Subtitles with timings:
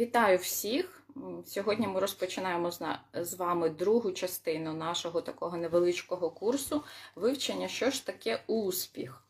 [0.00, 1.02] Вітаю всіх!
[1.46, 2.70] Сьогодні ми розпочинаємо
[3.14, 6.82] з вами другу частину нашого такого невеличкого курсу
[7.16, 9.24] вивчення, що ж таке успіх.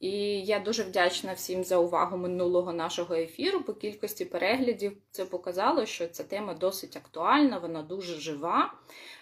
[0.00, 3.62] І я дуже вдячна всім за увагу минулого нашого ефіру.
[3.62, 8.74] По кількості переглядів це показало, що ця тема досить актуальна, вона дуже жива,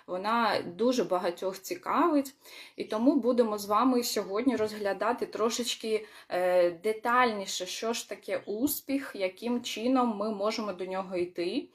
[0.07, 2.35] вона дуже багатьох цікавить.
[2.77, 9.63] І тому будемо з вами сьогодні розглядати трошечки е, детальніше, що ж таке успіх, яким
[9.63, 11.69] чином ми можемо до нього йти.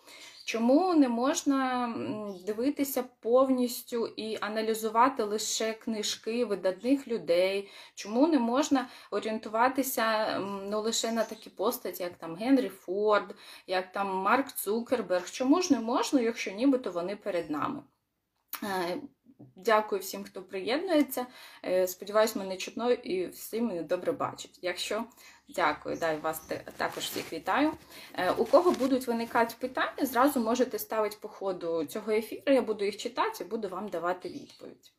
[0.50, 1.94] Чому не можна
[2.46, 7.70] дивитися повністю і аналізувати лише книжки видатних людей?
[7.96, 13.36] Чому не можна орієнтуватися ну, лише на такі постаті, як там Генрі Форд,
[13.68, 15.32] як там Марк Цукерберг?
[15.32, 17.84] Чому ж не можна, якщо нібито вони перед нами?
[18.64, 18.98] Е,
[19.56, 21.26] Дякую всім, хто приєднується.
[21.66, 24.60] Е, Сподіваюсь, мене чутно і всі мене добре бачать.
[24.62, 25.06] Якщо
[25.56, 26.42] дякую, дай вас
[26.78, 27.72] також всіх вітаю.
[28.14, 32.42] Е, У кого будуть виникати питання, зразу можете ставити по ходу цього ефіру.
[32.54, 34.92] Я буду їх читати і буду вам давати відповідь.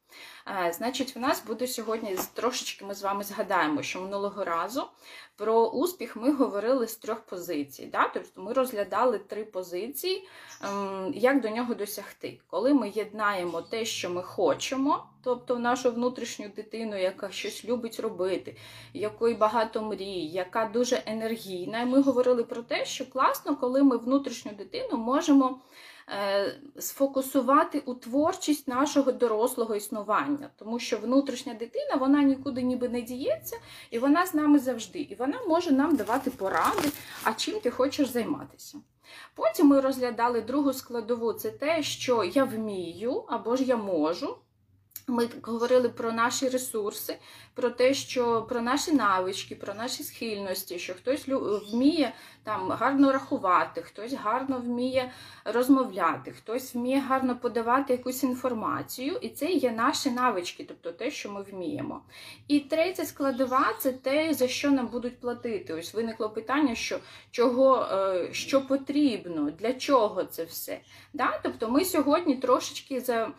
[0.47, 4.87] Е, Значить, в нас буде сьогодні трошечки ми з вами згадаємо, що минулого разу
[5.37, 7.87] про успіх ми говорили з трьох позицій.
[7.87, 8.11] Да?
[8.15, 10.29] Тобто ми розглядали три позиції,
[10.63, 12.41] ем, як до нього досягти.
[12.47, 18.57] Коли ми єднаємо те, що ми хочемо, тобто нашу внутрішню дитину, яка щось любить робити,
[18.95, 21.81] якої багато мрій, яка дуже енергійна.
[21.81, 25.61] І ми говорили про те, що класно, коли ми внутрішню дитину можемо
[26.79, 33.57] сфокусувати у творчість нашого дорослого існування, тому що внутрішня дитина вона нікуди ніби не діється,
[33.91, 34.99] і вона з нами завжди.
[34.99, 36.89] І вона може нам давати поради,
[37.25, 38.79] а чим ти хочеш займатися.
[39.35, 44.37] Потім ми розглядали другу складову: це те, що я вмію або ж я можу.
[45.07, 47.19] Ми говорили про наші ресурси,
[47.55, 51.29] про те, що про наші навички, про наші схильності, що хтось
[51.73, 55.11] вміє там гарно рахувати, хтось гарно вміє
[55.45, 61.33] розмовляти, хтось вміє гарно подавати якусь інформацію, і це є наші навички, тобто те, що
[61.33, 62.03] ми вміємо.
[62.49, 65.75] І третя складова це те, за що нам будуть платити.
[65.75, 66.99] Ось виникло питання, що
[67.31, 70.81] чого, е, що потрібно, для чого це все.
[71.13, 71.41] Да?
[71.43, 73.31] Тобто ми сьогодні трошечки за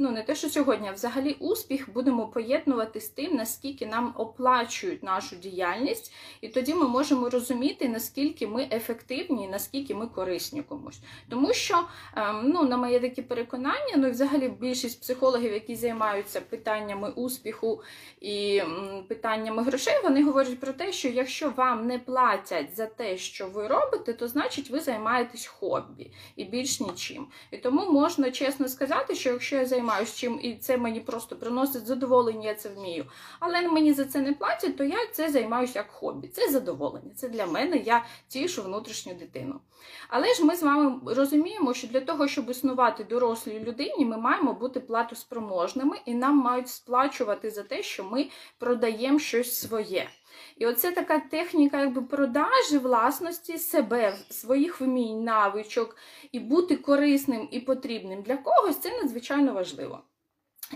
[0.00, 5.02] ну не те, що сьогодні, а взагалі успіх будемо поєднувати з тим, наскільки нам оплачують
[5.02, 11.00] нашу діяльність, і тоді ми можемо розуміти, наскільки ми ефективні і наскільки ми корисні комусь.
[11.28, 11.84] Тому що,
[12.16, 17.82] ем, ну, на моє таке переконання, ну і взагалі більшість психологів, які займаються питаннями успіху
[18.20, 18.62] і
[19.08, 23.66] питаннями грошей, вони говорять про те, що якщо вам не платять за те, що ви
[23.66, 27.26] робите, то значить ви займаєтесь хобі і більш нічим.
[27.50, 31.86] І тому можна чесно сказати, що якщо я займаюся чим і це мені просто приносить
[31.86, 33.06] задоволення, я це вмію,
[33.40, 36.28] але мені за це не платять, то я це займаюся як хобі.
[36.28, 37.10] Це задоволення.
[37.16, 38.04] Це для мене я
[38.40, 39.60] тішу внутрішню дитину.
[40.08, 44.52] Але ж ми з вами розуміємо, що для того, щоб існувати дорослій людині, ми маємо
[44.52, 48.28] бути платоспроможними і нам мають сплачувати за те, що ми
[48.58, 50.08] продаємо щось своє.
[50.56, 55.96] І оце така техніка якби продажі власності себе, своїх вмінь, навичок,
[56.32, 60.00] і бути корисним і потрібним для когось це надзвичайно важливо.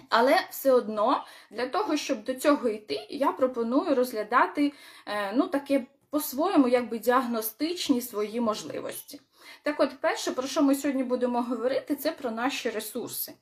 [0.09, 4.73] Але все одно для того, щоб до цього йти, я пропоную розглядати
[5.07, 9.21] е, ну, таке по-своєму якби діагностичні свої можливості.
[9.63, 13.33] Так от, перше, про що ми сьогодні будемо говорити, це про наші ресурси.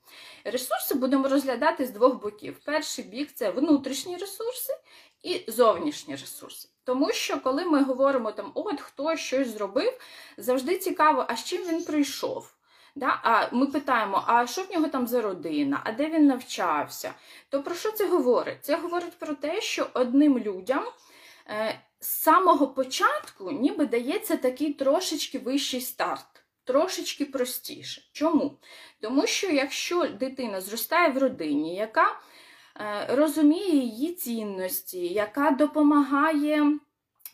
[0.44, 2.60] Ресурси будемо розглядати з двох боків.
[2.65, 4.72] Перший бік це внутрішні ресурси
[5.22, 6.69] і зовнішні ресурси.
[6.84, 9.99] Тому що коли ми говоримо там, от хто щось зробив,
[10.37, 12.54] завжди цікаво, а з чим він прийшов.
[12.94, 13.21] Да?
[13.22, 17.15] А ми питаємо, а що в нього там за родина, а де він навчався?
[17.49, 18.59] То про що це говорить?
[18.65, 20.84] Це говорить про те, що одним людям
[21.49, 28.02] е, з самого початку ніби дається такий трошечки вищий старт, трошечки простіше.
[28.12, 28.58] Чому?
[29.00, 32.20] Тому що якщо дитина зростає в родині, яка
[32.76, 36.78] е, розуміє її цінності, яка допомагає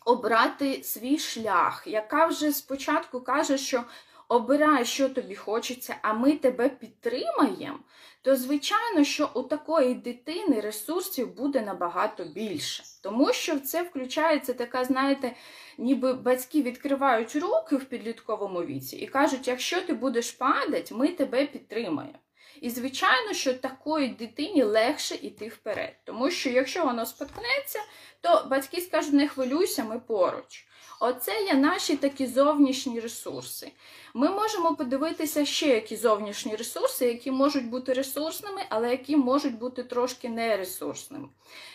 [0.05, 3.83] обрати свій шлях, яка вже спочатку каже, що
[4.27, 7.79] обирай, що тобі хочеться, а ми тебе підтримаємо,
[8.21, 12.83] то звичайно, що у такої дитини ресурсів буде набагато більше.
[13.03, 15.35] Тому що в це включається така, знаєте,
[15.77, 21.45] ніби батьки відкривають руки в підлітковому віці і кажуть, якщо ти будеш падати, ми тебе
[21.45, 22.19] підтримаємо.
[22.61, 25.95] І, звичайно, що такої дитині легше йти вперед.
[26.03, 27.79] Тому що якщо воно споткнеться,
[28.21, 30.67] то батьки скажуть, не хвилюйся, ми поруч.
[30.99, 33.71] Оце є наші такі зовнішні ресурси.
[34.13, 39.83] Ми можемо подивитися ще які зовнішні ресурси, які можуть бути ресурсними, але які можуть бути
[39.83, 41.27] трошки нересурсними.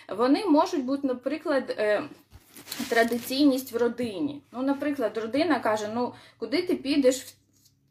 [0.09, 2.03] Вони можуть бути, наприклад, е,
[2.89, 4.43] традиційність в родині.
[4.53, 7.35] Ну, наприклад, родина каже: ну, куди ти підеш в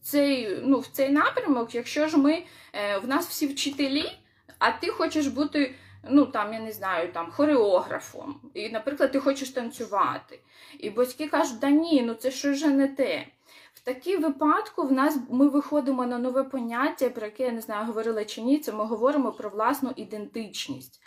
[0.01, 2.43] цей, ну, в цей напрямок, якщо ж ми
[2.73, 4.11] е, в нас всі вчителі,
[4.59, 5.75] а ти хочеш бути.
[6.09, 10.39] Ну, там, я не знаю, там хореографом, і, наприклад, ти хочеш танцювати.
[10.79, 13.27] І батьки кажуть, да ні, ну це ж вже не те.
[13.73, 17.85] В такій випадку в нас ми виходимо на нове поняття, про яке я не знаю,
[17.85, 21.01] говорила чи ні, це ми говоримо про власну ідентичність.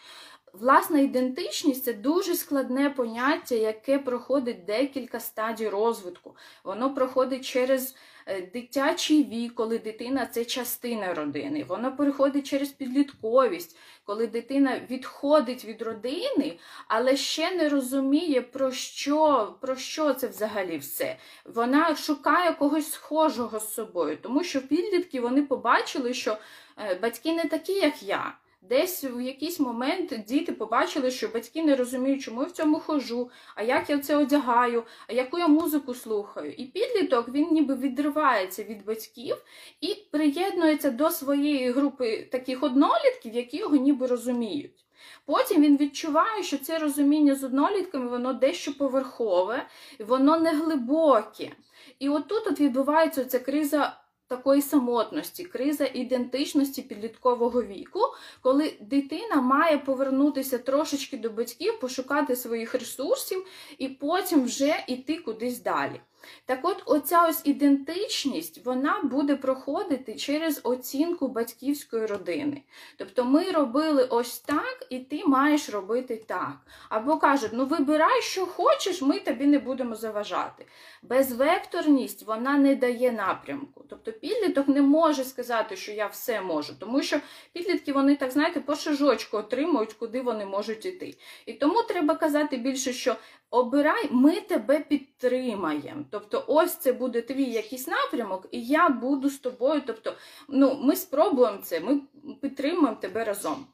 [0.60, 6.36] Власна ідентичність це дуже складне поняття, яке проходить декілька стадій розвитку.
[6.64, 11.64] Воно проходить через е, дитячий вік, коли дитина це частина родини.
[11.68, 19.54] Воно переходить через підлітковість, коли дитина відходить від родини, але ще не розуміє, про що,
[19.60, 21.16] про що це взагалі все.
[21.44, 26.36] Вона шукає когось схожого з собою, тому що підлітки вони побачили, що
[26.78, 28.34] е, батьки не такі, як я.
[28.68, 33.30] Десь в якийсь момент діти побачили, що батьки не розуміють, чому я в цьому хожу,
[33.54, 36.52] а як я це одягаю, а яку я музику слухаю.
[36.52, 39.36] І підліток він ніби відривається від батьків
[39.80, 44.84] і приєднується до своєї групи таких однолітків, які його ніби розуміють.
[45.24, 49.66] Потім він відчуває, що це розуміння з однолітками воно дещо поверхове,
[49.98, 51.52] воно не глибоке.
[51.98, 53.96] І отут от відбувається ця криза
[54.28, 58.00] такої самотності, криза ідентичності підліткового віку,
[58.40, 63.46] коли дитина має повернутися трошечки до батьків, пошукати своїх ресурсів
[63.78, 66.00] і потім вже йти кудись далі.
[66.44, 72.62] Так от, оця ось ідентичність вона буде проходити через оцінку батьківської родини.
[72.96, 76.56] Тобто ми робили ось так, і ти маєш робити так.
[76.88, 80.66] Або кажуть, ну вибирай, що хочеш, ми тобі не будемо заважати.
[81.02, 83.84] Безвекторність вона не дає напрямку.
[83.88, 87.20] Тобто підліток не може сказати, що я все можу, тому що
[87.52, 91.14] підлітки, вони так, знаєте, по шажочку отримують, куди вони можуть іти.
[91.46, 93.16] І тому треба казати більше, що
[93.50, 96.04] обирай, ми тебе підтримаємо.
[96.10, 99.82] Тобто, ось це буде твій якийсь напрямок, і я буду з тобою.
[99.86, 100.14] Тобто,
[100.48, 102.00] ну, ми спробуємо це, ми
[102.40, 103.66] підтримуємо тебе разом.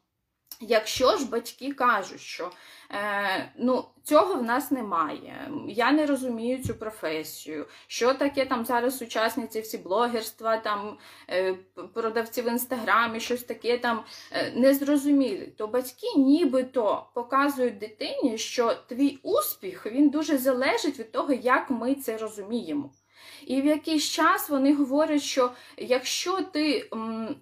[0.67, 2.51] Якщо ж батьки кажуть, що
[2.91, 9.01] е, ну, цього в нас немає, я не розумію цю професію, що таке там зараз
[9.01, 10.97] учасниці всі блогерства, там
[11.29, 11.55] е,
[11.93, 19.19] продавці в інстаграмі, щось таке там е, незрозумілі, то батьки нібито показують дитині, що твій
[19.23, 22.89] успіх він дуже залежить від того, як ми це розуміємо.
[23.45, 26.89] І в якийсь час вони говорять, що якщо ти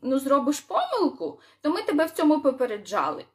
[0.02, 3.26] ну, зробиш помилку, то ми тебе в цьому попереджали.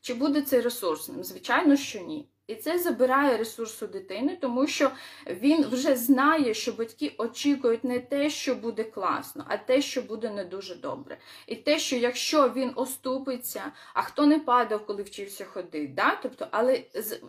[0.00, 1.24] Чи буде це ресурсним?
[1.24, 2.28] Звичайно, що ні.
[2.46, 4.90] І це забирає ресурсу дитини, тому що
[5.26, 10.30] він вже знає, що батьки очікують не те, що буде класно, а те, що буде
[10.30, 11.18] не дуже добре.
[11.46, 16.18] І те, що якщо він оступиться, а хто не падав, коли вчився ходити, да?
[16.22, 16.82] тобто, але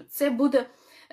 [0.10, 0.65] це буде.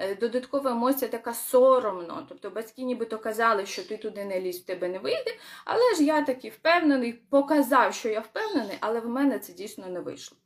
[0.02, 2.26] Е, додаткова емоція така соромно.
[2.28, 5.36] Тобто батьки нібито казали, що ти туди не лізь, в тебе не вийде.
[5.64, 10.00] Але ж я такий впевнений, показав, що я впевнений, але в мене це дійсно не
[10.00, 10.38] вийшло.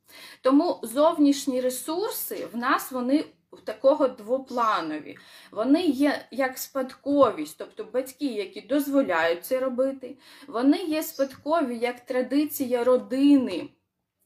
[0.43, 3.25] Тому зовнішні ресурси в нас вони
[3.65, 5.19] такого двопланові.
[5.51, 10.17] Вони є як спадковість, тобто батьки, які дозволяють це робити,
[10.47, 13.69] вони є спадкові як традиція родини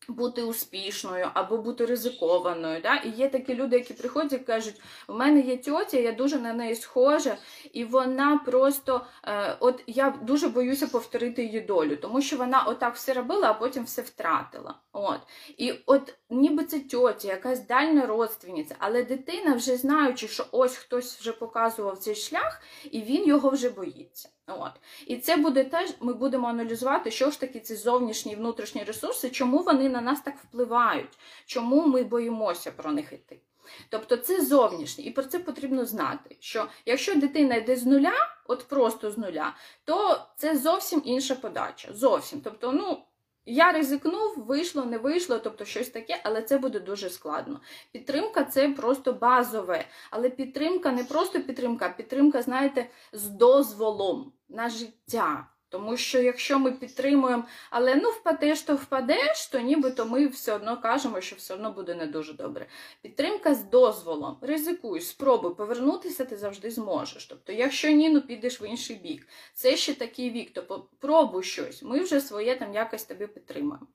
[0.09, 2.81] бути успішною або бути ризикованою.
[2.83, 2.95] Да?
[2.95, 6.53] І є такі люди, які приходять і кажуть, у мене є тьотя, я дуже на
[6.53, 7.37] неї схожа,
[7.73, 12.95] і вона просто, е, от я дуже боюся повторити її долю, тому що вона отак
[12.95, 14.75] все робила, а потім все втратила.
[14.93, 15.21] От.
[15.57, 21.21] І от ніби це тьотя, якась дальня родственниця, але дитина, вже знаючи, що ось хтось
[21.21, 24.29] вже показував цей шлях, і він його вже боїться.
[24.49, 24.73] От.
[25.07, 29.31] І це буде теж, ми будемо аналізувати, що ж таки ці зовнішні і внутрішні ресурси,
[29.31, 33.41] чому вони на нас так впливають, чому ми боїмося про них йти.
[33.89, 38.15] Тобто це зовнішнє, і про це потрібно знати, що якщо дитина йде з нуля,
[38.47, 41.89] от просто з нуля, то це зовсім інша подача.
[41.93, 42.41] Зовсім.
[42.41, 42.99] Тобто, ну,
[43.47, 47.61] я ризикнув, вийшло, не вийшло, тобто щось таке, але це буде дуже складно.
[47.93, 49.85] Підтримка це просто базове.
[50.11, 55.49] Але підтримка не просто підтримка, а підтримка, знаєте, з дозволом на життя.
[55.71, 60.81] Тому що якщо ми підтримуємо, але ну впадеш, то впадеш, то нібито ми все одно
[60.81, 62.67] кажемо, що все одно буде не дуже добре.
[63.03, 67.27] Підтримка з дозволом, ризикуй, спробуй, повернутися ти завжди зможеш.
[67.27, 69.29] Тобто, якщо ні, ну підеш в інший бік.
[69.55, 73.87] Це ще такий вік, тобто пробуй щось, ми вже своє там якось тобі підтримуємо.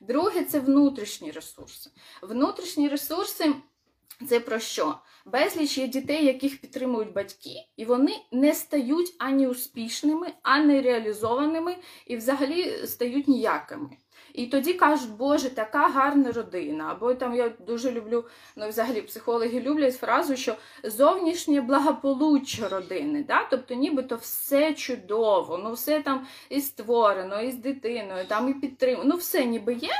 [0.00, 1.90] Друге, це внутрішні ресурси.
[2.22, 3.54] Внутрішні ресурси.
[4.28, 4.94] Це про що?
[5.26, 12.16] Безліч є дітей, яких підтримують батьки, і вони не стають ані успішними, ані реалізованими, і
[12.16, 13.90] взагалі стають ніякими.
[14.34, 16.88] І тоді кажуть, Боже, така гарна родина.
[16.90, 18.24] Або там я дуже люблю,
[18.56, 23.24] ну взагалі психологи люблять фразу, що зовнішнє благополуччя родини.
[23.28, 23.46] Да?
[23.50, 29.10] Тобто нібито все чудово, ну все там і створено, і з дитиною, там і підтримано,
[29.10, 29.92] ну все ніби є.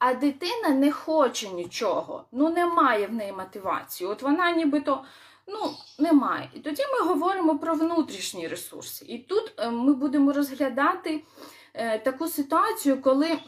[0.00, 4.10] А дитина не хоче нічого, ну немає в неї мотивації.
[4.10, 5.04] От вона нібито
[5.46, 6.50] ну, немає.
[6.54, 9.04] І тоді ми говоримо про внутрішні ресурси.
[9.08, 11.24] І тут е, ми будемо розглядати
[11.74, 13.38] е, таку ситуацію, коли.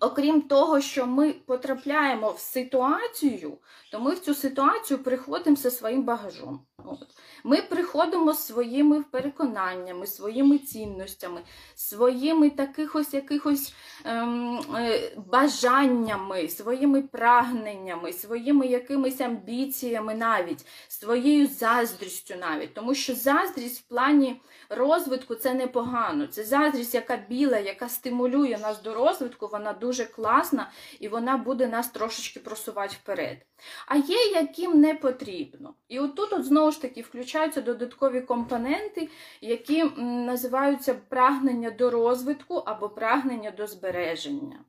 [0.00, 3.58] Окрім того, що ми потрапляємо в ситуацію,
[3.92, 6.66] то ми в цю ситуацію приходимо зі своїм багажом.
[6.86, 7.08] От.
[7.44, 11.40] Ми приходимо своїми переконаннями, своїми цінностями,
[11.74, 13.74] своїми таких ось якихось
[14.04, 22.74] ем, е, бажаннями, своїми прагненнями, своїми якимись амбіціями навіть, своєю заздрістю навіть.
[22.74, 26.26] Тому що заздрість в плані розвитку це непогано.
[26.26, 30.70] Це заздрість, яка біла, яка стимулює нас до розвитку, вона дуже класна
[31.00, 33.46] і вона буде нас трошечки просувати вперед.
[33.86, 35.74] А є, яким не потрібно.
[35.88, 39.08] І отут, от знову ж таки, включаються додаткові компоненти,
[39.40, 44.64] які називаються прагнення до розвитку або прагнення до збереження.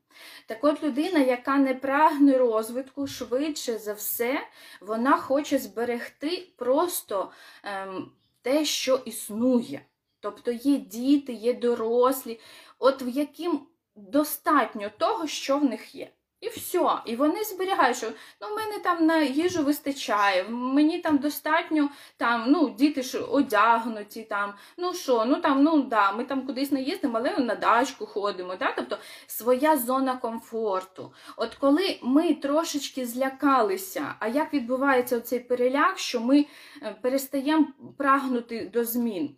[0.46, 4.48] Так от людина, яка не прагне розвитку, швидше за все,
[4.82, 7.32] вона хоче зберегти просто
[7.64, 9.82] ем, те, що існує.
[10.20, 12.40] Тобто є діти, є дорослі,
[12.80, 13.62] от в яким
[13.96, 16.12] достатньо того, що в них є.
[16.44, 16.98] І все.
[17.06, 22.46] І вони зберігають, що ну, в мене там на їжу вистачає, мені там достатньо там,
[22.48, 26.82] ну, діти ж одягнуті, там, ну що, ну там, ну да, ми там кудись не
[26.82, 28.56] їздимо, але на дачку ходимо.
[28.56, 28.74] Да?
[28.76, 28.98] Тобто
[29.28, 31.14] своя зона комфорту.
[31.38, 36.46] От коли ми трошечки злякалися, а як відбувається цей переляк, що ми
[36.82, 39.36] е, перестаємо прагнути до змін?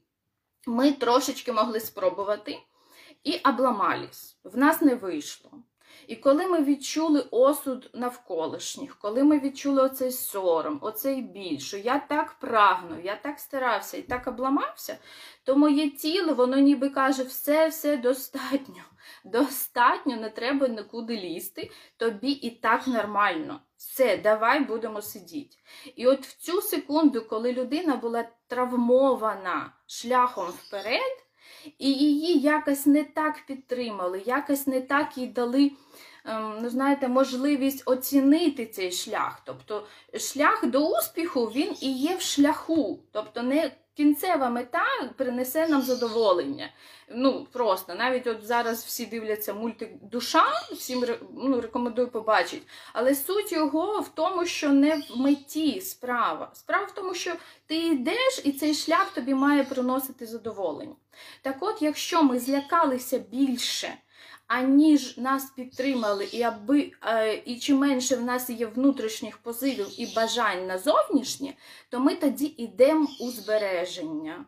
[0.68, 2.58] Ми трошечки могли спробувати
[3.24, 4.38] і обламались.
[4.44, 5.52] В нас не вийшло.
[6.08, 12.00] І коли ми відчули осуд навколишніх, коли ми відчули оцей сором, оцей біль, що я
[12.00, 14.98] так прагнув, я так старався і так обламався,
[15.44, 18.84] то моє тіло, воно ніби каже, все, все достатньо.
[19.24, 23.60] Достатньо, не треба нікуди лізти, тобі і так нормально.
[23.78, 25.58] Все, давай будемо сидіти.
[25.96, 31.25] І от в цю секунду, коли людина була травмована шляхом вперед,
[31.80, 35.72] і її якось не так підтримали, якось не так їй дали.
[36.26, 39.42] Ем, ну, знаєте, можливість оцінити цей шлях.
[39.46, 39.88] Тобто
[40.20, 43.00] шлях до успіху він і є в шляху.
[43.12, 44.86] Тобто не кінцева мета
[45.18, 46.70] принесе нам задоволення.
[47.10, 52.66] Ну, просто навіть от зараз всі дивляться мультик Душа, всім ну, рекомендую побачити.
[52.94, 56.52] Але суть його в тому, що не в меті справа.
[56.54, 57.34] Справа в тому, що
[57.68, 60.96] ти йдеш, і цей шлях тобі має приносити задоволення.
[61.42, 63.94] Так от, якщо ми злякалися більше
[64.48, 70.14] аніж нас підтримали, і аби е, і чим менше в нас є внутрішніх позивів і
[70.16, 71.54] бажань на зовнішнє,
[71.90, 74.46] то ми тоді йдемо у збереження.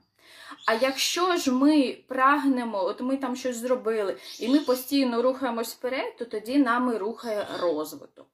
[0.66, 6.18] А якщо ж ми прагнемо, от ми там щось зробили, і ми постійно рухаємось вперед,
[6.18, 8.28] то тоді нами рухає розвиток.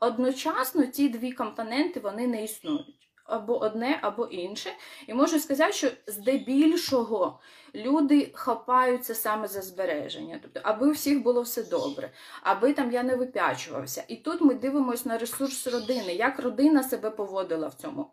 [0.00, 4.70] Одночасно ці дві компоненти вони не існують або одне, або інше.
[5.06, 7.40] І можу сказати, що здебільшого
[7.76, 12.10] люди хапаються саме за збереження, тобто, аби у всіх було все добре,
[12.42, 14.04] аби там я не вип'ячувався.
[14.08, 18.12] І тут ми дивимося на ресурс родини, як родина себе поводила в цьому.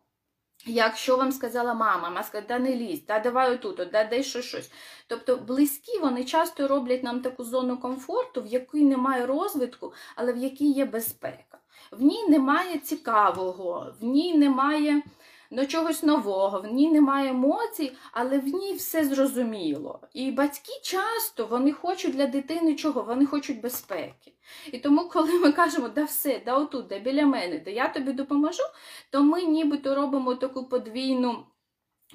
[0.66, 4.42] Якщо вам сказала мама, мама сказала, да не лізь, да давай отут, да дай що
[4.42, 4.72] щось.
[5.08, 10.38] Тобто близькі вони часто роблять нам таку зону комфорту, в якій немає розвитку, але в
[10.38, 11.60] якій є безпека
[11.92, 15.02] в ній немає цікавого, в ній немає
[15.56, 20.00] ну, чогось нового, в ній немає емоцій, але в ній все зрозуміло.
[20.14, 23.04] І батьки часто вони хочуть для дитини чого?
[23.04, 24.34] Вони хочуть безпеки.
[24.72, 28.12] І тому, коли ми кажемо, да все, да отут, да біля мене, да я тобі
[28.12, 28.64] допоможу,
[29.10, 31.46] то ми нібито робимо таку подвійну.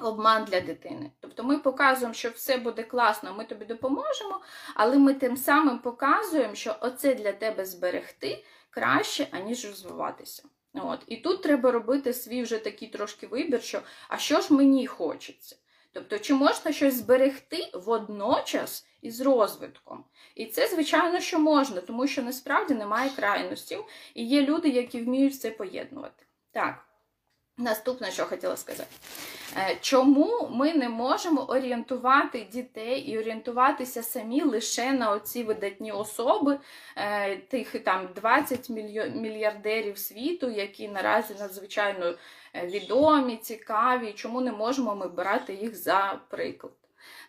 [0.00, 1.10] Обман для дитини.
[1.20, 4.40] Тобто ми показуємо, що все буде класно, ми тобі допоможемо,
[4.74, 10.42] але ми тим самим показуємо, що оце для тебе зберегти краще, аніж розвиватися.
[10.74, 11.00] От.
[11.06, 15.56] І тут треба робити свій вже такий трошки вибір, що а що ж мені хочеться?
[15.92, 20.04] Тобто, чи можна щось зберегти водночас із розвитком?
[20.34, 23.84] І це, звичайно, що можна, тому що насправді немає крайностів,
[24.14, 26.26] і є люди, які вміють це поєднувати.
[26.52, 26.87] Так.
[27.60, 28.90] Наступне, що хотіла сказати.
[29.56, 36.58] Е, чому ми не можемо орієнтувати дітей і орієнтуватися самі лише на оці видатні особи,
[36.96, 38.70] е, тих там 20
[39.14, 42.14] мільярдерів світу, які наразі надзвичайно
[42.54, 46.72] е, відомі, цікаві, чому не можемо ми брати їх за приклад?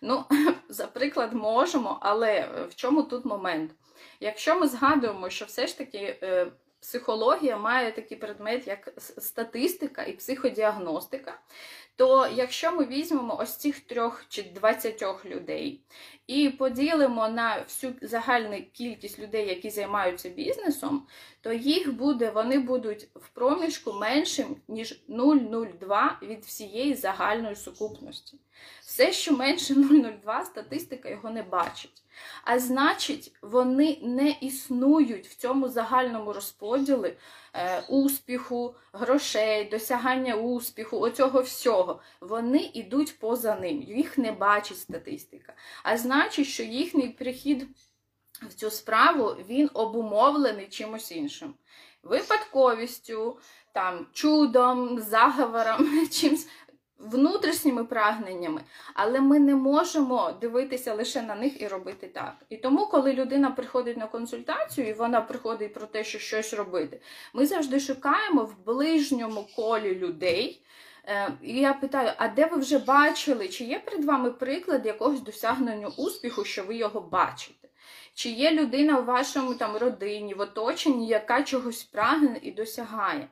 [0.01, 0.24] Ну,
[0.69, 3.71] за приклад, можемо, але в чому тут момент?
[4.19, 6.17] Якщо ми згадуємо, що все ж таки
[6.81, 11.39] психологія має такий предмет, як статистика і психодіагностика,
[11.95, 15.81] то якщо ми візьмемо ось цих трьох чи двадцятьох людей
[16.27, 21.07] і поділимо на всю загальну кількість людей, які займаються бізнесом,
[21.41, 28.38] то їх буде, вони будуть в проміжку меншим, ніж 0,02 від всієї загальної сукупності.
[29.00, 32.03] Все, що менше 0,02, статистика його не бачить.
[32.44, 37.13] А значить, вони не існують в цьому загальному розподілі
[37.53, 42.01] е, успіху, грошей, досягання успіху, оцього всього.
[42.22, 45.53] Вони йдуть поза ним, їх не бачить статистика.
[45.84, 47.68] А значить, що їхній прихід
[48.41, 51.53] в цю справу він обумовлений чимось іншим.
[52.03, 53.38] Випадковістю,
[53.74, 56.48] там, чудом, заговором, чимось
[57.00, 58.62] внутрішніми прагненнями,
[58.94, 62.36] але ми не можемо дивитися лише на них і робити так.
[62.50, 67.01] І тому, коли людина приходить на консультацію, і вона приходить про те, що щось робити,
[67.34, 70.63] ми завжди шукаємо в ближньому колі людей.
[71.06, 75.22] Е, і я питаю: а де ви вже бачили, чи є перед вами приклад якогось
[75.22, 77.68] досягнення успіху, що ви його бачите?
[78.13, 83.29] Чи є людина в вашому там родині, в оточенні, яка чогось прагне і досягає?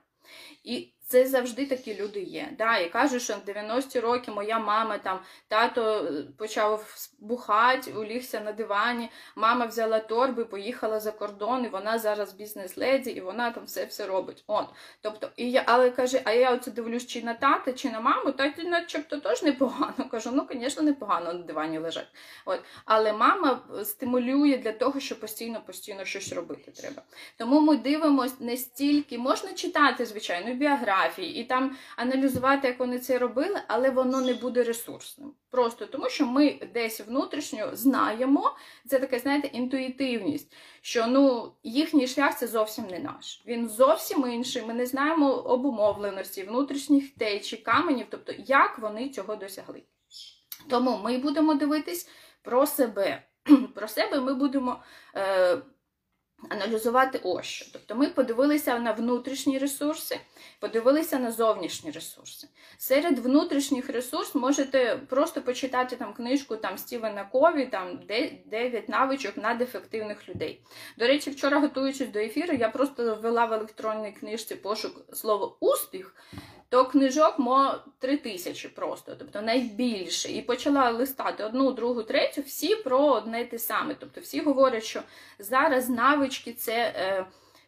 [0.64, 2.50] І це завжди такі люди є.
[2.58, 8.40] Да, І кажуть, що в 90-ті роки моя мама там тато е, почав бухати, улігся
[8.40, 13.66] на дивані, мама взяла торби, поїхала за кордон, і вона зараз бізнес-леді, і вона там
[13.66, 14.44] все все робить.
[14.48, 14.66] От.
[15.02, 18.32] Тобто, і я, Але каже, а я оце дивлюсь, чи на тата, чи на маму,
[18.32, 20.10] так начебто теж непогано.
[20.12, 22.08] Кажу, ну, звісно, непогано на дивані лежать.
[22.46, 22.60] От.
[22.86, 27.02] Але мама стимулює для того, щоб постійно-постійно щось робити треба.
[27.38, 33.00] Тому ми дивимося не стільки, можна читати, звичайно, біографію фотографій і там аналізувати, як вони
[33.00, 35.34] це робили, але воно не буде ресурсним.
[35.50, 38.56] Просто тому, що ми десь внутрішньо знаємо,
[38.88, 43.44] це така, знаєте, інтуїтивність, що ну, їхній шлях це зовсім не наш.
[43.48, 44.66] Він зовсім інший.
[44.66, 49.84] Ми не знаємо обумовленості, внутрішніх течій, каменів, тобто як вони цього досягли.
[50.70, 52.10] Тому ми будемо дивитись
[52.42, 53.24] про себе.
[53.76, 54.80] Про себе ми будемо.
[55.16, 55.58] Е,
[56.50, 57.66] Аналізувати ось що.
[57.74, 60.20] Тобто ми подивилися на внутрішні ресурси,
[60.60, 62.48] подивилися на зовнішні ресурси.
[62.78, 68.00] Серед внутрішніх ресурсів можете просто почитати там книжку там Стівена Кові, там
[68.46, 70.62] 9 навичок надефективних людей.
[70.98, 76.16] До речі, вчора, готуючись до ефіру, я просто ввела в електронній книжці пошук слово успіх
[76.70, 80.32] то книжок мо три тисячі просто, тобто найбільше.
[80.32, 83.96] І почала листати одну, другу, третю, всі про одне те саме.
[84.00, 85.02] Тобто всі говорять, що
[85.40, 86.94] зараз навички це.
[86.96, 87.26] Е,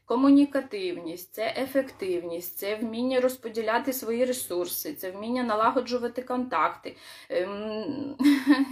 [0.10, 6.96] комунікативність, це ефективність, це вміння розподіляти свої ресурси, це вміння налагоджувати контакти.
[7.30, 8.16] Ем,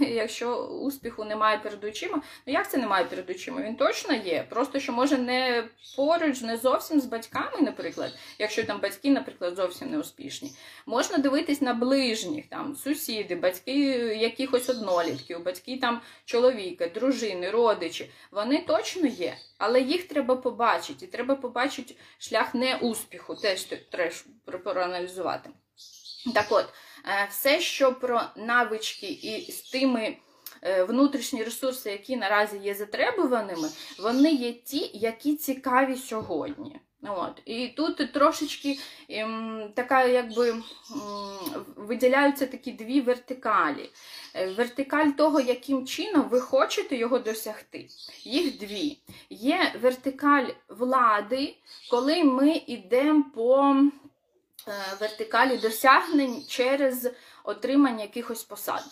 [0.00, 3.62] якщо успіху немає перед очима, ну як це немає перед очима?
[3.62, 4.46] Він точно є.
[4.50, 9.90] Просто що може не поруч, не зовсім з батьками, наприклад, якщо там батьки, наприклад, зовсім
[9.90, 10.52] не успішні.
[10.86, 13.80] Можна дивитись на ближніх, там сусіди, батьки
[14.20, 18.10] якихось однолітків, батьки там чоловіка, дружини, родичі.
[18.30, 19.36] Вони точно є.
[19.58, 21.04] Але їх треба побачити.
[21.04, 25.50] І треба побачити шлях не успіху, теж треба проаналізувати.
[26.34, 26.66] Так от,
[27.04, 30.16] е, все, що про навички і з тими
[30.62, 33.68] е, внутрішні ресурси, які наразі є затребуваними,
[33.98, 36.80] вони є ті, які цікаві сьогодні.
[37.02, 37.42] От.
[37.44, 40.64] І тут трошечки ем, така, якби ем,
[41.76, 43.90] виділяються такі дві вертикалі.
[44.34, 47.86] Е, вертикаль того, яким чином ви хочете його досягти.
[48.24, 48.98] Їх дві.
[49.30, 51.56] Є вертикаль влади,
[51.90, 53.76] коли ми йдемо по
[54.68, 57.10] е, вертикалі досягнень через
[57.44, 58.84] отримання якихось посад.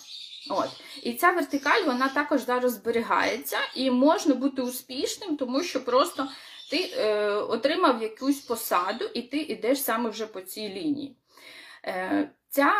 [0.50, 0.68] От.
[1.02, 6.28] І ця вертикаль вона також зараз зберігається, і можна бути успішним, тому що просто
[6.70, 11.16] ти е, отримав якусь посаду, і ти йдеш саме вже по цій лінії.
[11.84, 12.72] Е, Ця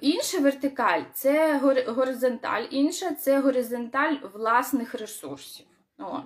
[0.00, 5.66] інша вертикаль це горизонталь, інша це горизонталь власних ресурсів.
[5.98, 6.24] От.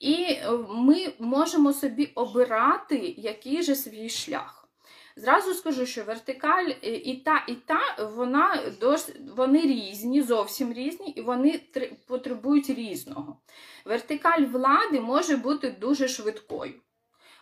[0.00, 0.36] І
[0.68, 4.63] ми можемо собі обирати, який же свій шлях.
[5.16, 7.80] Зразу скажу, що вертикаль е, і та, і та,
[8.16, 8.62] вона
[9.36, 11.60] вони різні, зовсім різні, і вони
[12.06, 13.40] потребують різного.
[13.84, 16.74] Вертикаль влади може бути дуже швидкою.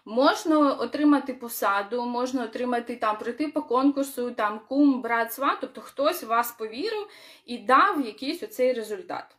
[0.04, 6.22] Можна отримати посаду, можна отримати там, прийти по конкурсу, там кум, брат, сват, тобто хтось
[6.22, 7.08] вас повірив
[7.46, 9.36] і дав якийсь оцей результат.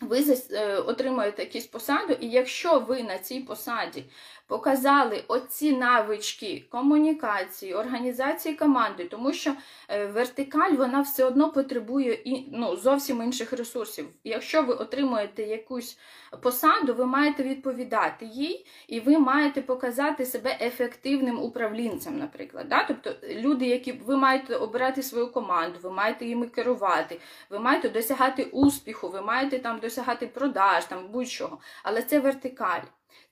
[0.00, 4.04] Ви е, отримуєте якусь посаду, і якщо ви на цій посаді
[4.46, 9.54] показали оці навички комунікації, організації команди, тому що
[9.88, 14.06] е, вертикаль вона все одно потребує і, ну, зовсім інших ресурсів.
[14.24, 15.98] Якщо ви отримуєте якусь
[16.42, 22.68] посаду, ви маєте відповідати їй, і ви маєте показати себе ефективним управлінцем, наприклад.
[22.68, 22.84] Да?
[22.88, 28.42] Тобто люди, які ви маєте обирати свою команду, ви маєте їми керувати, ви маєте досягати
[28.42, 31.58] успіху, ви маєте там досягати продаж, там будь-чого.
[31.82, 32.82] Але це вертикаль.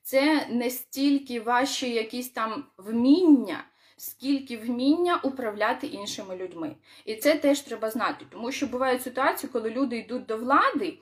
[0.02, 3.64] Це не стільки ваші якісь там вміння,
[3.96, 6.76] скільки вміння управляти іншими людьми.
[7.04, 10.98] І це теж треба знати, тому що бувають ситуації, коли люди йдуть до влади.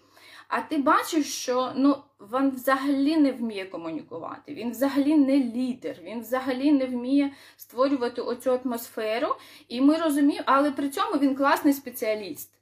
[0.48, 6.20] А ти бачиш, що ну, він взагалі не вміє комунікувати, він взагалі не лідер, він
[6.20, 9.34] взагалі не вміє створювати оцю атмосферу.
[9.68, 12.59] І ми розуміємо, але при цьому він класний спеціаліст.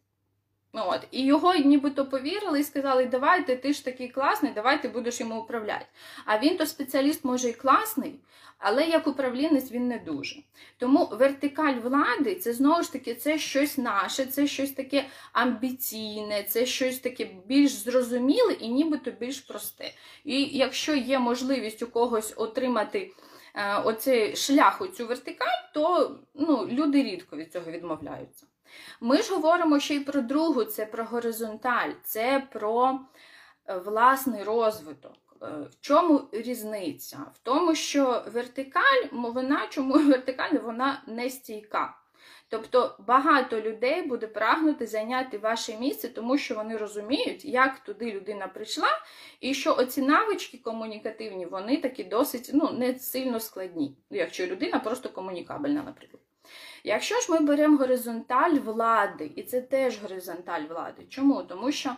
[0.87, 1.01] От.
[1.11, 5.41] І його нібито повірили і сказали, давайте, ти ж такий класний, давай ти будеш йому
[5.41, 5.87] управляти.
[6.25, 8.21] А він то спеціаліст, може, і класний,
[8.59, 10.37] але як управлінець він не дуже.
[10.79, 16.67] Тому вертикаль влади це знову ж таки це щось наше, це щось таке амбіційне, це
[16.67, 19.93] щось таке більш зрозуміле і нібито більш просте.
[20.25, 23.13] І якщо є можливість у когось отримати
[23.55, 28.47] е, оцей шлях у цю вертикаль, то ну, люди рідко від цього відмовляються.
[29.01, 33.01] Ми ж говоримо ще й про другу, це про горизонталь, це про
[33.67, 35.13] е, власний розвиток.
[35.43, 37.19] Е, в чому різниця?
[37.35, 41.95] В тому, що вертикаль, вона чому вертикаль, вона не стійка.
[42.51, 48.49] Тобто багато людей буде прагнути зайняти ваше місце, тому що вони розуміють, як туди людина
[48.49, 48.89] прийшла,
[49.41, 55.09] і що оці навички комунікативні, вони такі досить ну, не сильно складні, якщо людина просто
[55.09, 56.23] комунікабельна, наприклад.
[56.85, 61.07] Якщо ж ми беремо горизонталь влади, і це теж горизонталь влади.
[61.09, 61.43] Чому?
[61.43, 61.91] Тому що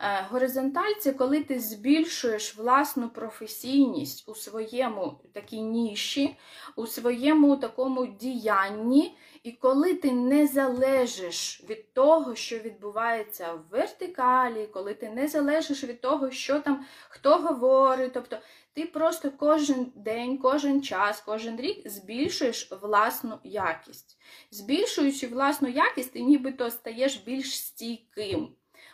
[0.00, 6.36] е, горизонталь це коли ти збільшуєш власну професійність у своєму такій ніші,
[6.76, 14.66] у своєму такому діянні, і коли ти не залежиш від того, що відбувається в вертикалі,
[14.72, 18.38] коли ти не залежиш від того, що там хто говорить, тобто
[18.78, 24.18] ти просто кожен день, кожен час, кожен рік збільшуєш власну якість.
[24.50, 28.48] Збільшуючи власну якість, ти нібито стаєш більш стійким.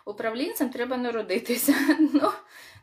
[0.07, 1.75] Управлінцем треба народитися.
[1.99, 2.33] Ну,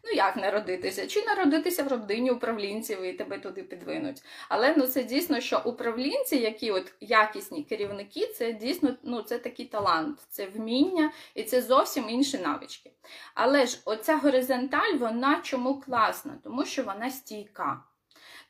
[0.03, 1.07] Ну, як народитися?
[1.07, 4.23] Чи народитися в родині управлінців і тебе туди підвинуть.
[4.49, 9.65] Але ну, це дійсно, що управлінці, які от якісні керівники, це дійсно ну, це такий
[9.65, 12.91] талант, це вміння і це зовсім інші навички.
[13.33, 16.39] Але ж оця горизонталь, вона чому класна?
[16.43, 17.83] Тому що вона стійка.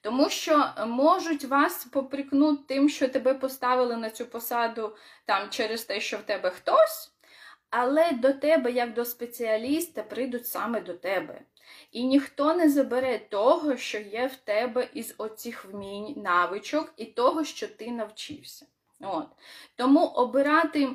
[0.02, 6.00] Тому що можуть вас поприкнути тим, що тебе поставили на цю посаду там через те,
[6.00, 7.11] що в тебе хтось.
[7.72, 11.42] Але до тебе, як до спеціаліста, прийдуть саме до тебе.
[11.92, 17.44] І ніхто не забере того, що є в тебе із оцих вмінь, навичок, і того,
[17.44, 18.66] що ти навчився.
[19.00, 19.28] От.
[19.76, 20.90] Тому обирати.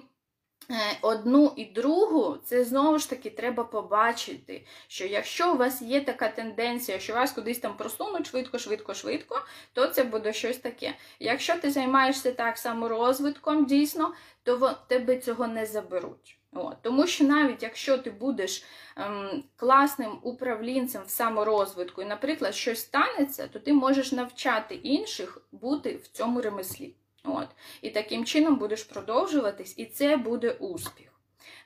[0.71, 6.01] Е, одну і другу, це знову ж таки треба побачити, що якщо у вас є
[6.01, 10.95] така тенденція, що вас кудись там просунуть швидко, швидко, швидко, то це буде щось таке.
[11.21, 16.39] Якщо ти займаєшся так само розвитком, дійсно, то тебе цього не заберуть.
[16.57, 16.77] От.
[16.83, 18.64] Тому що навіть якщо ти будеш
[18.97, 25.97] ем, класним управлінцем в саморозвитку, і, наприклад, щось станеться, то ти можеш навчати інших бути
[25.97, 26.95] в цьому ремеслі.
[27.25, 27.49] От.
[27.83, 31.09] І таким чином будеш продовжуватись, і це буде успіх.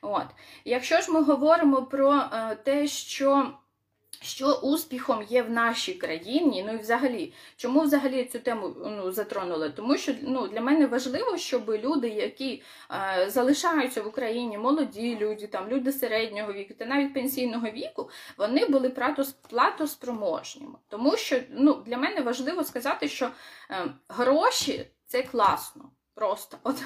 [0.01, 0.25] От.
[0.65, 3.51] Якщо ж ми говоримо про е, те, що
[4.21, 9.69] що успіхом є в нашій країні, ну і взагалі, чому взагалі цю тему ну, затронули?
[9.69, 15.47] Тому що ну, для мене важливо, щоб люди, які е, залишаються в Україні, молоді люди,
[15.47, 18.89] там люди середнього віку та навіть пенсійного віку, вони були
[19.49, 20.75] платоспроможніми.
[20.87, 23.31] Тому що ну, для мене важливо сказати, що
[23.69, 25.89] е, гроші це класно.
[26.15, 26.83] Просто От,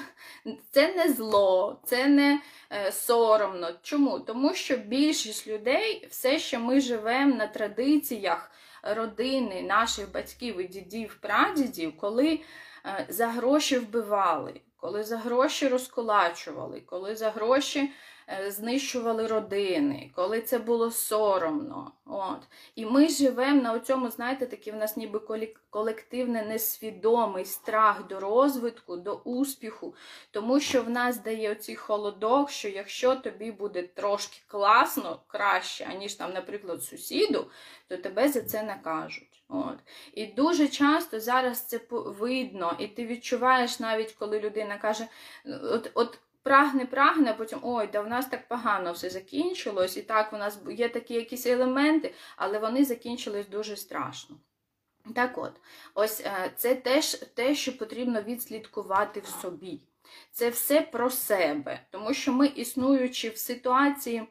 [0.70, 2.40] це не зло, це не
[2.72, 3.70] е, соромно.
[3.82, 4.20] Чому?
[4.20, 8.50] Тому що більшість людей, все, що ми живемо на традиціях
[8.82, 12.40] родини, наших батьків і дідів, прадідів, коли
[12.84, 17.90] е, за гроші вбивали, коли за гроші розколачували, коли за гроші
[18.48, 21.92] знищували родини, коли це було соромно.
[22.06, 22.40] От.
[22.74, 25.20] І ми живемо на цьому, знаєте, такий в нас ніби
[25.70, 29.94] колективний несвідомий страх до розвитку, до успіху,
[30.30, 36.14] тому що в нас дає оцей холодок, що якщо тобі буде трошки класно, краще, аніж
[36.14, 37.50] там, наприклад, сусіду,
[37.88, 39.42] то тебе за це накажуть.
[39.48, 39.78] От.
[40.12, 45.06] І дуже часто зараз це видно, і ти відчуваєш навіть, коли людина каже,
[45.44, 49.96] от, от прагне, прагне, а потім ой, да в нас так погано все закінчилось.
[49.96, 54.36] І так, у нас є такі якісь елементи, але вони закінчились дуже страшно.
[55.14, 55.52] Так от,
[55.94, 59.80] ось е, це теж те, що потрібно відслідкувати в собі.
[60.30, 64.28] Це все про себе, тому що ми, існуючи в ситуації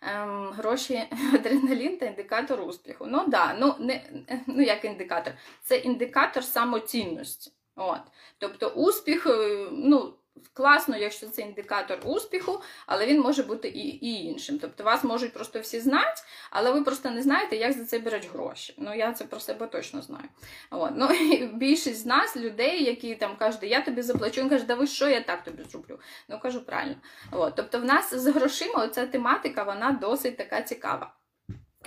[0.00, 1.02] ем, гроші,
[1.34, 3.06] адреналін та індикатор успіху.
[3.08, 7.52] Ну да, ну не ну як індикатор, це індикатор самоцінності.
[7.76, 8.00] От.
[8.38, 10.14] Тобто успіх, е, ну,
[10.52, 14.58] класно, якщо це індикатор успіху, але він може бути і і іншим.
[14.58, 18.28] Тобто вас можуть просто всі знати, але ви просто не знаєте, як за це беруть
[18.32, 18.74] гроші.
[18.78, 20.24] Ну, я це про себе точно знаю.
[20.70, 20.90] От.
[20.96, 24.74] Ну, і Більшість з нас, людей, які там кажуть, я тобі заплачу, він каже, да
[24.74, 26.00] ви що, я так тобі зроблю.
[26.28, 26.96] Ну, кажу правильно.
[27.30, 27.54] От.
[27.56, 31.14] Тобто, в нас з грошима оця тематика, вона досить така цікава.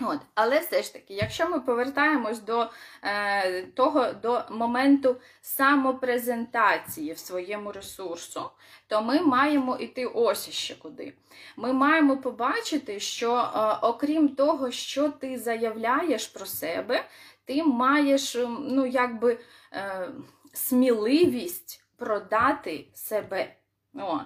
[0.01, 2.69] От, Але все ж таки, якщо ми повертаємось до
[3.03, 8.49] е, того до моменту самопрезентації в своєму ресурсу,
[8.88, 11.13] то ми маємо йти ось ще куди.
[11.58, 17.05] Ми маємо побачити, що е, окрім того, що ти заявляєш про себе,
[17.45, 19.39] ти маєш ну, якби,
[19.73, 20.10] е,
[20.53, 23.55] сміливість продати себе.
[23.95, 24.25] От.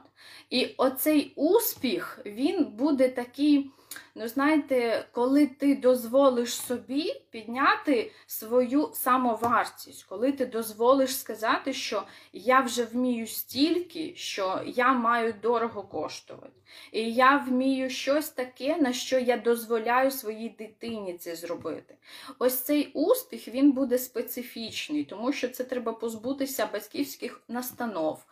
[0.50, 3.72] І оцей успіх, він буде такий.
[4.16, 12.04] Ну, знаєте, коли ти дозволиш собі підняти свою самовартість, коли ти дозволиш сказати, що
[12.34, 16.54] я вже вмію стільки, що я маю дорого коштувати.
[16.92, 21.96] І я вмію щось таке, на що я дозволяю своїй дитині це зробити.
[22.40, 28.26] Ось цей успіх він буде специфічний, тому що це треба позбутися батьківських настанов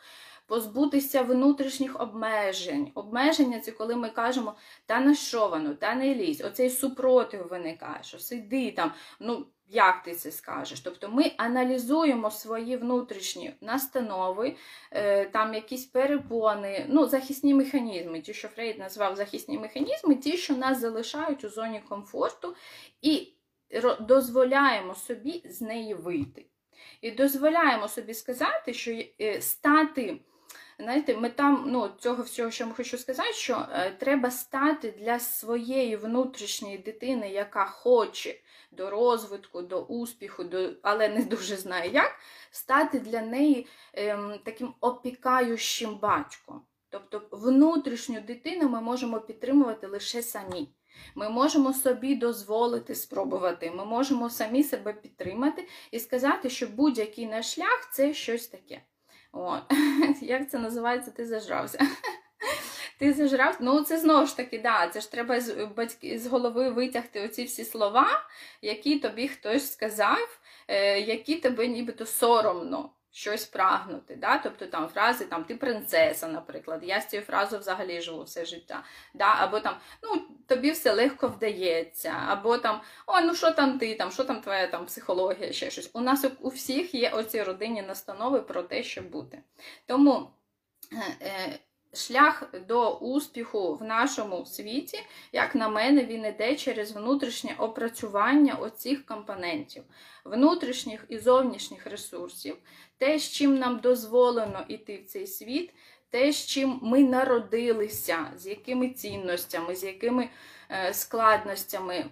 [0.47, 2.91] позбутися внутрішніх обмежень.
[2.95, 4.55] Обмеження це коли ми кажемо,
[4.85, 6.41] та на що воно, та не лізь.
[6.41, 9.45] Оцей супротив виникає, що сиди там, ну.
[9.69, 10.79] Як ти це скажеш?
[10.79, 14.55] Тобто ми аналізуємо свої внутрішні настанови,
[14.91, 20.53] е, там якісь перепони, ну, захисні механізми, ті, що Фрейд назвав захисні механізми, ті, що
[20.53, 22.55] нас залишають у зоні комфорту,
[23.01, 23.33] і
[23.99, 26.45] дозволяємо собі з неї вийти.
[27.01, 30.19] І дозволяємо собі сказати, що е, стати
[30.79, 35.95] Знаєте, мета ну, цього всього, що я хочу сказати, що е, треба стати для своєї
[35.95, 38.35] внутрішньої дитини, яка хоче
[38.71, 42.15] до розвитку, до успіху, до, але не дуже знає як,
[42.51, 46.61] стати для неї е, таким опікаючим батьком.
[46.89, 50.69] Тобто внутрішню дитину ми можемо підтримувати лише самі.
[51.15, 57.53] Ми можемо собі дозволити спробувати, ми можемо самі себе підтримати і сказати, що будь-який наш
[57.53, 58.81] шлях це щось таке.
[59.33, 59.57] О,
[60.21, 61.11] Як це називається?
[61.11, 61.79] Ти зажрався.
[62.99, 63.59] Ти зажрався.
[63.61, 67.43] Ну, це знову ж таки, да, це ж треба з батьки, з голови витягти оці
[67.43, 68.07] всі слова,
[68.61, 74.15] які тобі хтось сказав, е, які тебе нібито соромно щось прагнути.
[74.15, 74.37] Да?
[74.37, 76.81] Тобто там фрази там ти принцеса, наприклад.
[76.83, 78.83] Я з цією фразою взагалі живу все життя.
[79.13, 79.35] Да?
[79.37, 84.11] Або там ну, тобі все легко вдається, або там о, ну що там ти, там,
[84.11, 85.89] що там твоя там психологія, ще щось.
[85.93, 89.39] У нас у всіх є оці родинні настанови про те, що бути.
[89.85, 90.29] Тому.
[90.93, 91.59] Е, е,
[91.97, 94.99] шлях до успіху в нашому світі,
[95.31, 99.83] як на мене, він іде через внутрішнє опрацювання оцих компонентів,
[100.25, 102.57] внутрішніх і зовнішніх ресурсів,
[102.97, 105.73] те, з чим нам дозволено йти в цей світ,
[106.09, 110.29] те, з чим ми народилися, з якими цінностями, з якими
[110.71, 112.05] е, складностями.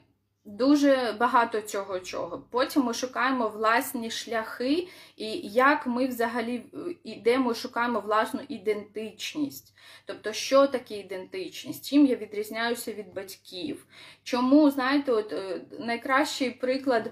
[0.45, 2.43] Дуже багато цього чого.
[2.49, 6.63] Потім ми шукаємо власні шляхи, і як ми взагалі
[7.03, 9.73] йдемо, шукаємо власну ідентичність.
[10.05, 11.89] Тобто, що таке ідентичність?
[11.89, 13.85] Чим я відрізняюся від батьків?
[14.23, 17.11] Чому, знаєте, от е, найкращий приклад.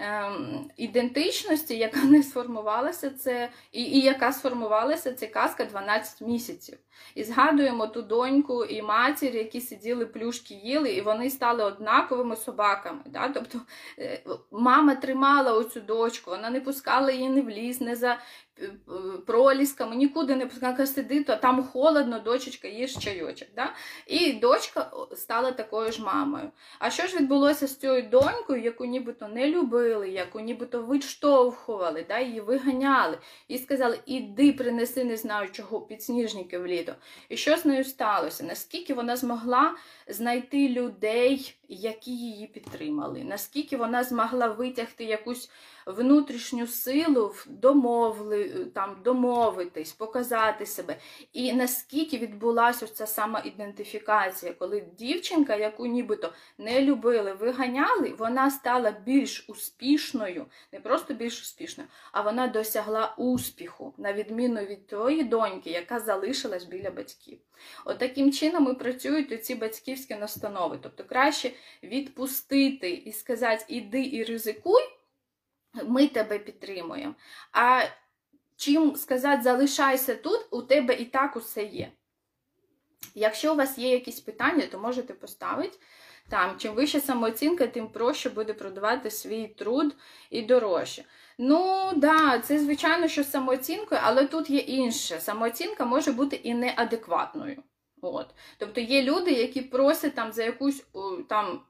[0.00, 6.78] Ем, ідентичності, яка не сформувалася, це і, і яка сформувалася, це казка 12 місяців.
[7.14, 13.00] І згадуємо ту доньку і матір, які сиділи плюшки їли, і вони стали однаковими собаками.
[13.06, 13.28] Да?
[13.28, 13.60] Тобто
[13.98, 18.18] е, мама тримала оцю дочку, вона не пускала її не в ліс, не за
[19.26, 23.48] пролісками, нікуди не пускала, сиди, то там холодно, дочечка, їж чайочок.
[23.56, 23.72] Да?
[24.06, 26.50] І дочка стала такою ж мамою.
[26.78, 32.18] А що ж відбулося з цією донькою, яку нібито не любили, яку нібито відштовхували, да?
[32.18, 33.18] її виганяли,
[33.48, 36.94] і сказали, іди, принеси, не знаю чого, підсніжники в літо.
[37.28, 38.44] І що з нею сталося?
[38.44, 39.74] Наскільки вона змогла
[40.08, 45.50] знайти людей, які її підтримали, наскільки вона змогла витягти якусь
[45.86, 50.96] внутрішню силу, домовли, там, домовитись, показати себе.
[51.32, 58.90] І наскільки відбулася ця сама ідентифікація, коли дівчинка, яку нібито не любили, виганяли, вона стала
[58.90, 65.70] більш успішною, не просто більш успішною, а вона досягла успіху, на відміну від тої доньки,
[65.70, 67.38] яка залишилась біля батьків.
[67.84, 70.78] От таким чином і працюють ці батьківські настанови.
[70.82, 71.50] Тобто краще
[71.82, 74.82] відпустити і сказати, іди і ризикуй.
[75.84, 77.14] ми тебе підтримуємо.
[77.52, 77.82] А
[78.56, 81.92] чим сказати, залишайся тут, у тебе і так усе є.
[83.14, 85.78] Якщо у вас є якісь питання, то можете поставити.
[86.28, 89.96] Там, чим вища самооцінка, тим проще буде продавати свій труд
[90.30, 91.04] і дорожче.
[91.38, 95.20] Ну, да, це звичайно, що самооцінкою, але тут є інше.
[95.20, 97.62] Самооцінка може бути і неадекватною.
[98.02, 98.26] От.
[98.58, 100.84] Тобто є люди, які просять там за якусь
[101.28, 101.60] там.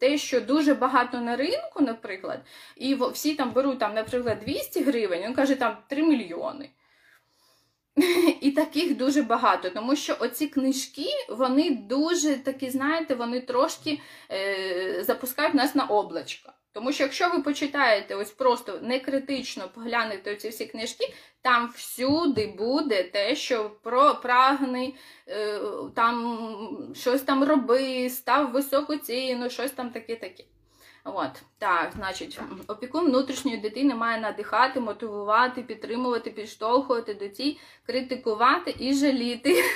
[0.00, 2.40] Те, що дуже багато на ринку, наприклад,
[2.76, 6.70] і всі там беруть, там, наприклад, 200 гривень, він каже, там 3 мільйони.
[8.40, 15.04] І таких дуже багато, тому що оці книжки, вони дуже такі, знаєте, вони трошки е,
[15.04, 16.52] запускають нас на облачко.
[16.74, 22.54] Тому що якщо ви почитаєте ось просто не критично поглянете ці всі книжки, там всюди
[22.58, 24.94] буде те, що про прагни,
[25.28, 25.60] е,
[25.94, 30.44] там щось там роби, став високу ціну, щось там таке-таке.
[31.04, 38.94] От, так, значить, опікун внутрішньої дитини має надихати, мотивувати, підтримувати, підштовхувати до цій, критикувати і
[38.94, 39.64] жаліти.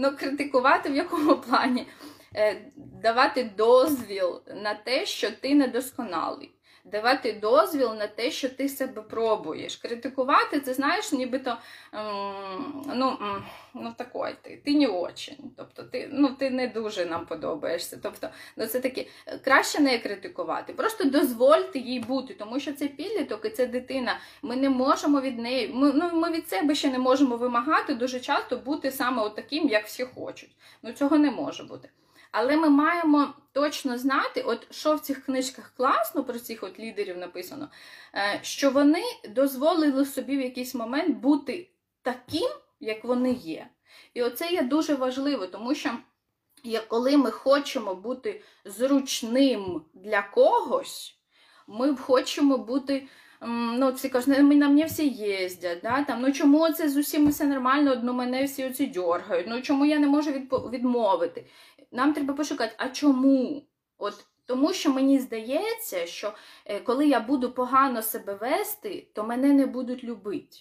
[0.00, 1.86] Ну, критикувати в якому плані?
[2.36, 6.52] Е, давати дозвіл на те, що ти недосконалий
[6.90, 9.76] давати дозвіл на те, що ти себе пробуєш.
[9.76, 11.56] Критикувати, це знаєш, нібито
[12.94, 13.18] ну,
[13.74, 15.36] ну такой ти, ти не очень.
[15.56, 17.98] Тобто ти ну, ти не дуже нам подобаєшся.
[18.02, 19.06] Тобто, ну це таке,
[19.44, 20.72] краще не критикувати.
[20.72, 24.18] Просто дозвольте їй бути, тому що це підліток і це дитина.
[24.42, 28.20] Ми не можемо від неї, ми, ну, ми від себе ще не можемо вимагати дуже
[28.20, 30.50] часто бути саме таким, як всі хочуть.
[30.82, 31.88] Ну цього не може бути.
[32.32, 37.16] Але ми маємо точно знати, от що в цих книжках класно про цих от лідерів
[37.16, 37.68] написано,
[38.14, 41.70] е, що вони дозволили собі в якийсь момент бути
[42.02, 42.48] таким,
[42.80, 43.68] як вони є.
[44.14, 45.90] І оце є дуже важливо, тому що
[46.88, 51.18] коли ми хочемо бути зручним для когось,
[51.66, 53.08] ми хочемо бути.
[53.50, 56.04] Ну, всі кажуть, «Ну, на мене всі їздять, да?
[56.04, 59.86] Там, ну чому це з усім все нормально, одно мене всі оці дергають, ну чому
[59.86, 60.30] я не можу
[60.72, 61.46] відмовити?
[61.92, 63.62] Нам треба пошукати, а чому?
[63.98, 69.52] От Тому що мені здається, що е, коли я буду погано себе вести, то мене
[69.52, 70.56] не будуть любити.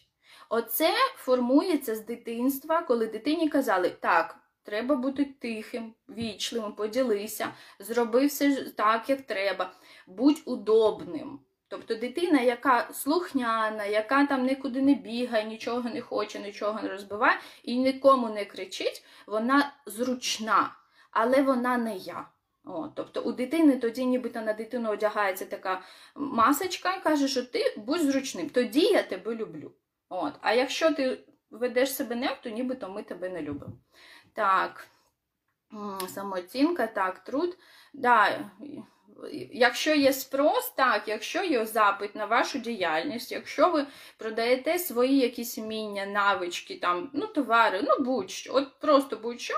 [0.50, 8.56] Оце формується з дитинства, коли дитині казали, так, треба бути тихим, вічливим, поділися, зроби все
[8.64, 9.72] так, як треба,
[10.08, 11.40] будь удобним.
[11.68, 17.40] Тобто дитина, яка слухняна, яка там нікуди не бігає, нічого не хоче, нічого не розбиває
[17.64, 20.76] і нікому не кричить, вона зручна
[21.20, 22.28] але вона не я.
[22.66, 25.82] О, Тобто у дитини тоді нібито на дитину одягається така
[26.16, 29.72] масочка і каже, що ти будь зручним, тоді я тебе люблю.
[30.10, 30.34] От.
[30.42, 31.20] А якщо ти
[31.52, 33.74] ведеш себе не, то нібито ми тебе не любимо.
[34.34, 34.88] Так,
[36.08, 37.58] самооцінка, так, труд.
[37.94, 38.50] Да,
[39.52, 43.86] Якщо є спрос, так, якщо є запит на вашу діяльність, якщо ви
[44.18, 49.54] продаєте свої якісь вміння, навички, там, ну, товари, ну будь-що, от просто будь-що,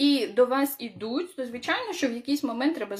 [0.00, 2.96] і до вас ідуть, то звичайно, що в якийсь момент треба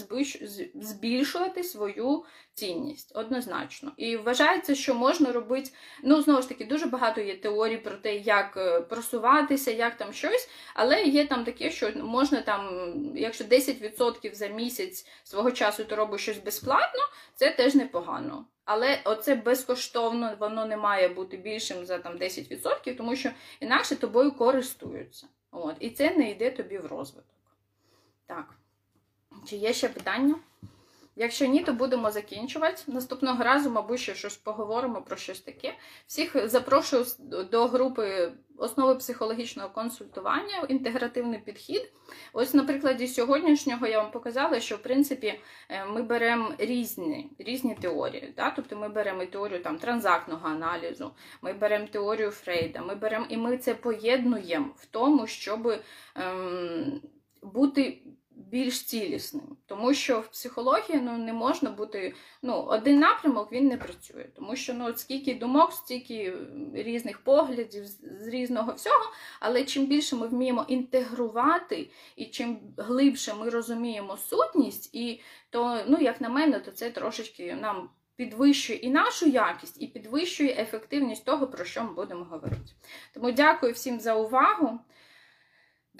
[0.74, 3.92] збільшувати свою цінність однозначно.
[3.96, 5.70] І вважається, що можна робити,
[6.02, 10.12] ну, знову ж таки, дуже багато є теорій про те, як е, просуватися, як там
[10.12, 15.94] щось, але є там таке, що можна там, якщо 10% за місяць свого часу ти
[15.94, 17.00] робиш щось безплатно,
[17.34, 18.46] це теж непогано.
[18.64, 24.32] Але оце безкоштовно, воно не має бути більшим за там 10%, тому що інакше тобою
[24.32, 25.26] користуються.
[25.50, 27.34] От, І це не йде тобі в розвиток.
[28.26, 28.54] Так.
[29.46, 30.34] Чи є ще питання?
[31.20, 32.82] Якщо ні, то будемо закінчувати.
[32.86, 35.74] Наступного разу, мабуть, ще щось поговоримо про щось таке.
[36.06, 37.06] Всіх запрошую
[37.50, 41.92] до групи основи психологічного консультування, інтегративний підхід.
[42.32, 47.74] Ось, на прикладі сьогоднішнього я вам показала, що в принципі е, ми беремо різні різні
[47.74, 48.34] теорії.
[48.36, 48.50] Да?
[48.50, 51.10] Тобто ми беремо і теорію там, транзактного аналізу,
[51.42, 55.74] ми беремо теорію Фрейда, ми беремо і ми це поєднуємо в тому, щоб
[56.14, 57.00] ем,
[57.42, 58.02] бути
[58.50, 59.56] більш цілісним.
[59.66, 62.14] Тому що в психології ну, не можна бути.
[62.42, 64.26] ну, Один напрямок він не працює.
[64.34, 66.34] Тому що ну, скільки думок, стільки
[66.74, 69.12] різних поглядів, з різного всього.
[69.40, 75.98] Але чим більше ми вміємо інтегрувати, і чим глибше ми розуміємо сутність, і то, ну,
[76.00, 77.90] як на мене, то це трошечки нам.
[78.16, 82.72] Підвищує і нашу якість, і підвищує ефективність того, про що ми будемо говорити.
[83.14, 84.80] Тому дякую всім за увагу.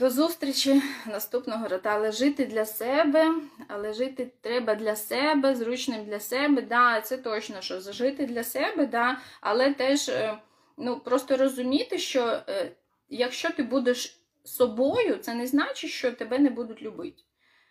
[0.01, 1.82] До зустрічі наступного року.
[1.84, 3.34] Але жити для себе,
[3.68, 6.62] але жити треба для себе, зручним для себе.
[6.62, 10.38] Да, це точно, що жити для себе, да, але теж е,
[10.76, 12.72] ну, просто розуміти, що е,
[13.09, 17.22] якщо ти будеш собою, це не значить, що тебе не будуть любити.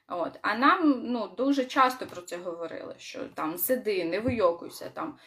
[0.08, 0.40] От.
[0.42, 5.18] А нам ну, дуже часто про це говорили, що там сиди, не вийокуйся, там,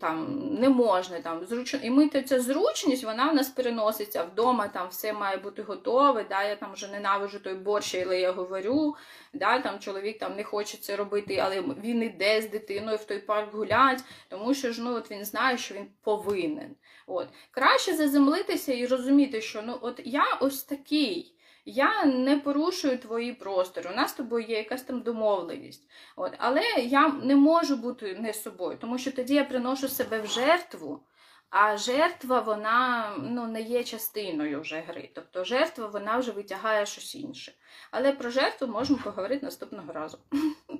[0.00, 1.80] там не можна, там зручно.
[1.82, 6.26] І ми ця зручність, вона в нас переноситься вдома, там все має бути готове.
[6.28, 6.44] Да?
[6.44, 8.94] Я там вже ненавижу той борщ, але я говорю,
[9.32, 9.58] да?
[9.58, 13.54] там чоловік там не хоче це робити, але він іде з дитиною в той парк
[13.54, 16.76] гулять, тому що ж ну, от він знає, що він повинен.
[17.06, 17.28] От.
[17.50, 21.35] Краще заземлитися і розуміти, що ну, от я ось такий.
[21.68, 23.90] Я не порушую твої простори.
[23.90, 25.90] У нас з тобою є якась там домовленість.
[26.16, 26.32] От.
[26.38, 31.06] Але я не можу бути не собою, тому що тоді я приношу себе в жертву,
[31.50, 35.10] а жертва вона ну, не є частиною вже гри.
[35.14, 37.52] Тобто жертва вона вже витягає щось інше.
[37.90, 40.18] Але про жертву можемо поговорити наступного разу.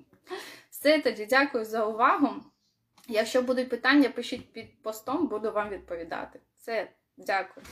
[0.70, 2.28] Все тоді, дякую за увагу.
[3.08, 6.40] Якщо будуть питання, пишіть під постом, буду вам відповідати.
[6.56, 7.66] Все, дякую.